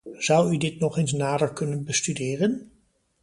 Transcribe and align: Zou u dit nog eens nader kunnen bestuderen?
Zou 0.17 0.51
u 0.53 0.57
dit 0.57 0.79
nog 0.79 0.97
eens 0.97 1.11
nader 1.11 1.53
kunnen 1.53 1.83
bestuderen? 1.83 2.71